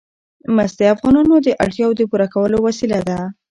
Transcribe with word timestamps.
مس 0.55 0.71
د 0.79 0.81
افغانانو 0.93 1.35
د 1.45 1.47
اړتیاوو 1.63 1.97
د 1.97 2.01
پوره 2.09 2.27
کولو 2.33 2.57
وسیله 2.67 2.99
ده. 3.07 3.19